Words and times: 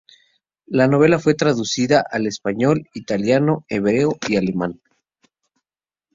La 0.65 0.87
novela 0.87 1.19
fue 1.19 1.35
traducida 1.35 2.03
al 2.09 2.25
español, 2.25 2.89
italiano, 2.95 3.65
hebreo 3.69 4.17
y 4.27 4.35
alemán. 4.35 4.81